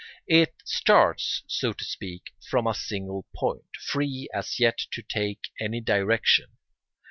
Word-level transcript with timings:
It 0.25 0.55
starts, 0.65 1.43
so 1.45 1.73
to 1.73 1.85
speak, 1.85 2.31
from 2.49 2.65
a 2.65 2.73
single 2.73 3.27
point, 3.35 3.75
free 3.79 4.27
as 4.33 4.59
yet 4.59 4.79
to 4.93 5.03
take 5.03 5.49
any 5.59 5.79
direction. 5.79 6.47